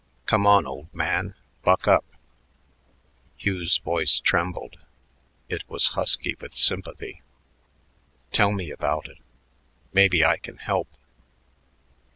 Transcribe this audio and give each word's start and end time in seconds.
"Come 0.25 0.47
on, 0.47 0.65
old 0.65 0.91
man; 0.95 1.35
buck 1.63 1.87
up." 1.87 2.03
Hugh's 3.37 3.77
voice 3.77 4.19
trembled; 4.19 4.77
it 5.47 5.61
was 5.69 5.89
husky 5.89 6.35
with 6.39 6.55
sympathy. 6.55 7.21
"Tell 8.31 8.51
me 8.51 8.71
about 8.71 9.07
it. 9.07 9.19
Maybe 9.93 10.25
I 10.25 10.37
can 10.37 10.57
help." 10.57 10.87